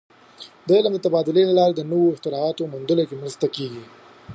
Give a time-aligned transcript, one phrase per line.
[0.65, 3.83] د علم د تبادلې له لارې د نوو اختراعاتو موندلو کې مرسته کېږي.